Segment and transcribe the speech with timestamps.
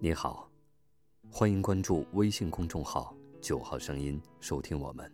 [0.00, 0.50] 你好，
[1.30, 5.10] 欢迎关注微信公众号“九号声音”，收听我们。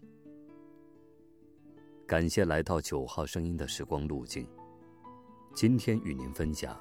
[2.08, 4.44] 感谢来到九号声音的时光路径。
[5.54, 6.76] 今天与您分享，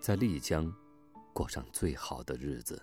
[0.00, 0.74] 在丽江
[1.34, 2.82] 过上最好的日子。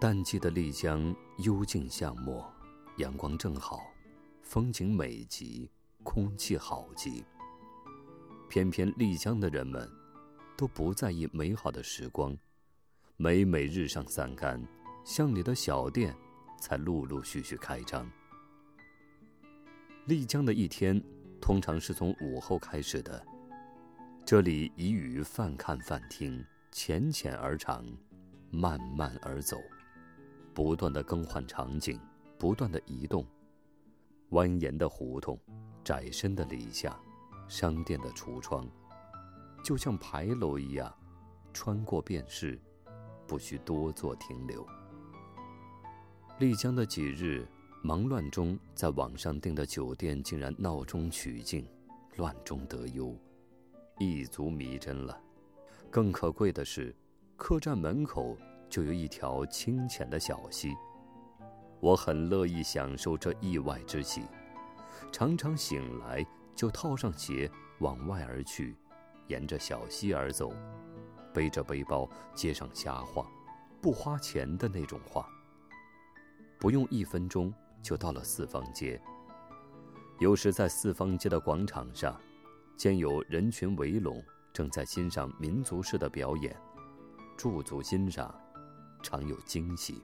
[0.00, 2.48] 淡季的丽江幽静巷陌，
[2.98, 3.80] 阳光正好，
[4.42, 5.68] 风景美极，
[6.02, 7.24] 空气好极。
[8.48, 9.88] 偏偏丽江的人们。
[10.56, 12.36] 都不在意美好的时光，
[13.16, 14.60] 每每日上三竿，
[15.04, 16.12] 巷里的小店
[16.60, 18.10] 才陆陆续续开张。
[20.06, 21.00] 丽江的一天
[21.40, 23.24] 通常是从午后开始的，
[24.26, 27.86] 这里以与泛看泛听，浅浅而长，
[28.50, 29.60] 慢慢而走，
[30.52, 32.00] 不断的更换场景，
[32.36, 33.24] 不断的移动，
[34.30, 35.38] 蜿蜒的胡同，
[35.82, 36.94] 窄深的里巷，
[37.48, 38.68] 商店的橱窗。
[39.64, 40.94] 就像牌楼一样，
[41.52, 42.60] 穿过便是，
[43.26, 44.66] 不需多做停留。
[46.38, 47.48] 丽江的几日
[47.82, 51.66] 忙乱中，在网上订的酒店竟然闹中取静，
[52.16, 53.16] 乱中得优，
[53.98, 55.18] 一足迷真了。
[55.90, 56.94] 更可贵的是，
[57.36, 58.36] 客栈门口
[58.68, 60.74] 就有一条清浅的小溪，
[61.80, 64.22] 我很乐意享受这意外之喜，
[65.12, 68.76] 常常醒来就套上鞋往外而去。
[69.28, 70.52] 沿着小溪而走，
[71.34, 73.26] 背着背包，街上瞎晃，
[73.80, 75.24] 不花钱的那种晃。
[76.58, 79.00] 不用一分钟就到了四方街。
[80.18, 82.18] 有时在四方街的广场上，
[82.74, 86.56] 见有人群围拢，正在欣赏民族式的表演，
[87.36, 88.34] 驻足欣赏，
[89.02, 90.02] 常有惊喜。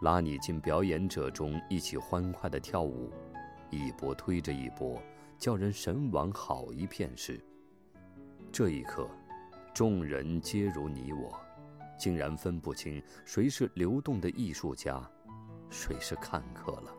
[0.00, 3.10] 拉你进表演者中一起欢快的跳舞，
[3.70, 5.00] 一波推着一波，
[5.38, 7.42] 叫人神往好一片时。
[8.52, 9.08] 这一刻，
[9.72, 11.40] 众人皆如你我，
[11.98, 15.02] 竟然分不清谁是流动的艺术家，
[15.70, 16.92] 谁是看客了。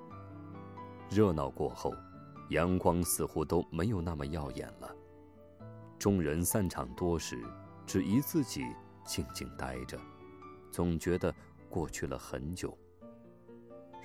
[1.09, 1.94] 热闹过后，
[2.50, 4.96] 阳光似乎都没有那么耀眼了。
[6.00, 7.44] 众人散场多时，
[7.86, 8.66] 只一自己
[9.06, 10.00] 静静待着，
[10.72, 11.34] 总觉得
[11.69, 12.75] 过去了很久。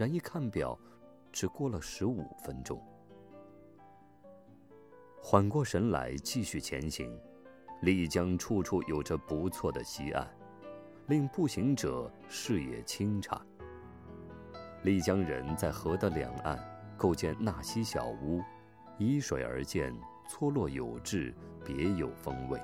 [0.00, 0.78] 然一看表，
[1.30, 2.82] 只过了十五分钟。
[5.20, 7.14] 缓过神来，继续前行。
[7.82, 10.26] 丽江处处有着不错的溪岸，
[11.08, 13.44] 令步行者视野清畅。
[14.84, 16.58] 丽江人在河的两岸
[16.96, 18.42] 构建纳溪小屋，
[18.96, 19.94] 依水而建，
[20.30, 22.58] 错落有致，别有风味。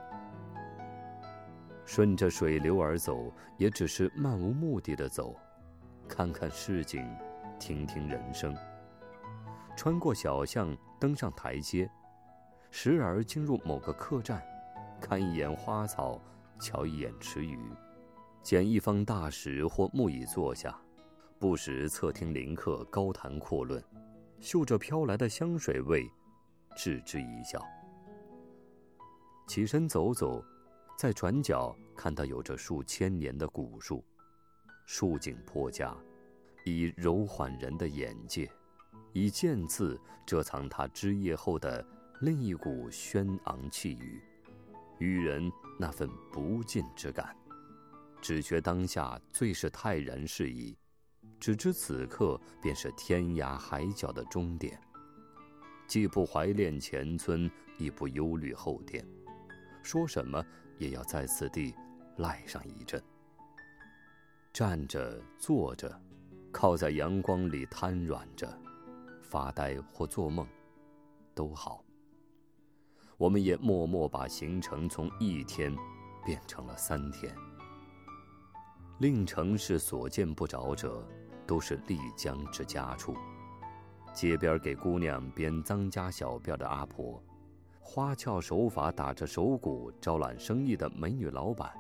[1.85, 5.37] 顺着水流而走，也只是漫无目的的走，
[6.09, 7.07] 看看市景，
[7.59, 8.57] 听听人声。
[9.77, 11.91] 穿过小巷，登上台阶，
[12.71, 14.43] 时而进入某个客栈。
[14.99, 16.19] 看一眼花草，
[16.59, 17.59] 瞧一眼池鱼，
[18.43, 20.75] 捡一方大石或木椅坐下，
[21.39, 23.83] 不时侧听邻客高谈阔论，
[24.41, 26.11] 嗅着飘来的香水味，
[26.75, 27.63] 置之一笑。
[29.47, 30.43] 起身走走，
[30.97, 34.03] 在转角看到有着数千年的古树，
[34.87, 35.95] 树景颇佳，
[36.67, 38.51] 以柔缓人的眼界，
[39.13, 41.87] 以剑字遮藏他枝叶后的
[42.21, 44.21] 另一股轩昂气宇。
[44.99, 47.37] 与人那份不尽之感，
[48.21, 50.77] 只觉当下最是泰然适宜，
[51.39, 54.77] 只知此刻便是天涯海角的终点，
[55.87, 59.07] 既不怀恋前村，亦不忧虑后天，
[59.85, 60.45] 说什么
[60.79, 61.73] 也要在此地
[62.17, 63.01] 赖上一阵。
[64.53, 66.01] 站着、坐着，
[66.59, 68.49] 靠在阳光里瘫软着，
[69.21, 70.49] 发呆或做梦，
[71.35, 71.85] 都好。
[73.19, 75.77] 我们也默默把行程从一天
[76.25, 77.31] 变成了三天。
[79.01, 81.07] 令城市所见不着者，
[81.47, 83.15] 都是丽江之家处。
[84.15, 87.23] 街边给姑娘编脏家小辫的阿婆，
[87.81, 91.71] 花俏手法打着手鼓招揽生意的美女老板，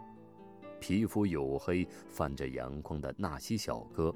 [0.78, 4.14] 皮肤黝黑泛着阳光的纳西小哥，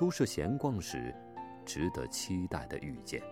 [0.00, 1.14] 都是闲逛时
[1.62, 3.22] 值得期待的遇见。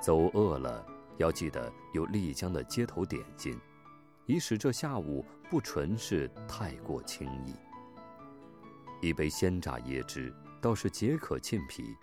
[0.00, 0.84] 走饿了。
[1.16, 3.56] 要记得有丽江的街头点心，
[4.26, 7.54] 以使这下午不纯是太过轻易。
[9.00, 11.94] 一杯鲜榨椰汁倒是解渴沁脾，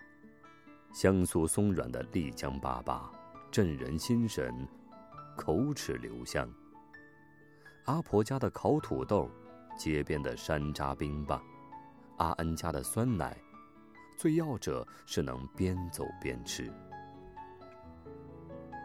[0.94, 3.02] 香酥松软的丽江粑粑
[3.50, 4.66] 振人心神，
[5.36, 6.50] 口齿留香。
[7.84, 9.28] 阿婆家的烤土豆，
[9.76, 11.38] 街边的山楂冰棒，
[12.22, 13.36] 阿恩家的酸奶，
[14.16, 16.72] 最要者是能边走边吃。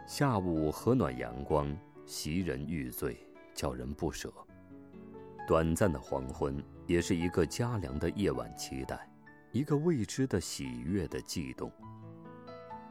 [0.08, 1.72] 下午和暖阳光，
[2.04, 3.16] 袭人欲醉，
[3.54, 4.32] 叫人不舍。
[5.46, 9.08] 短暂的黄昏，也是一个佳凉的夜晚，期待
[9.52, 11.70] 一个未知的喜悦的悸动。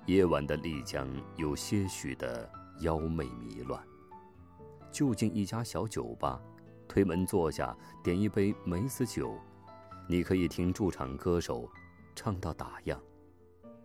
[0.06, 2.50] 夜晚的丽江有些许的
[2.80, 3.84] 妖媚迷乱。
[4.94, 6.42] 就近一家小酒吧，
[6.88, 9.38] 推门坐下，点一杯梅子酒，
[10.10, 11.70] 你可以听驻场歌手
[12.16, 12.98] 唱到打烊，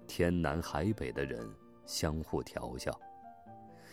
[0.07, 1.45] 天南海北的人
[1.85, 2.97] 相互调笑。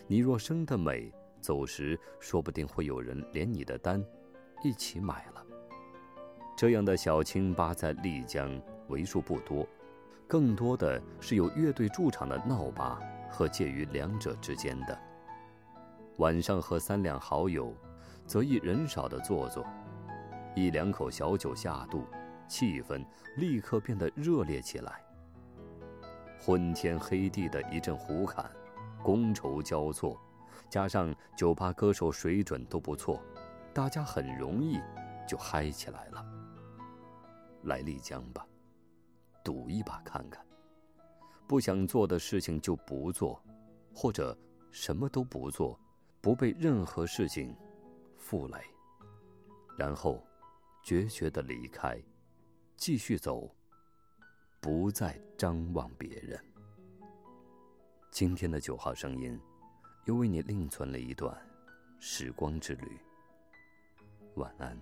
[0.05, 1.11] 你若生得美，
[1.41, 4.03] 走时说不定会有人连你的单
[4.63, 5.43] 一起买了。
[6.55, 9.67] 这样的小清吧在丽江为数不多，
[10.27, 14.95] 更多的是有乐队驻场的闹吧和介于两者之间的。
[16.17, 17.73] 晚上和三两好友，
[18.27, 19.65] 则一人少的坐坐，
[20.55, 22.03] 一两口小酒下肚，
[22.49, 23.05] 气氛
[23.37, 25.01] 立刻变得热烈起来。
[26.37, 28.51] 昏天黑地的一阵胡侃。
[29.01, 30.19] 觥筹交错，
[30.69, 33.23] 加上酒吧歌手水准都不错，
[33.73, 34.77] 大家很容易
[35.25, 36.25] 就嗨起来了。
[37.63, 38.45] 来丽江吧，
[39.41, 40.45] 赌一把看看。
[41.47, 43.41] 不想做的事情就不做，
[43.95, 44.37] 或者
[44.69, 45.79] 什么都不做，
[46.19, 47.55] 不被任何事情
[48.17, 48.57] 负累，
[49.77, 50.21] 然后
[50.83, 51.97] 决绝的离开，
[52.79, 53.53] 继续走，
[54.61, 56.41] 不再张望别人。
[58.09, 59.37] 今天的九号声音，
[60.05, 61.37] 又为你另存了一段
[61.99, 62.97] 时光之旅。
[64.35, 64.79] 晚安。